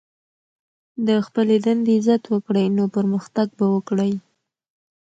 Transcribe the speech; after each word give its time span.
د 1.07 1.09
خپلي 1.25 1.55
دندې 1.65 1.93
عزت 1.99 2.23
وکړئ، 2.33 2.65
نو 2.77 2.83
پرمختګ 2.95 3.47
به 3.57 3.65
وکړئ! 3.75 4.13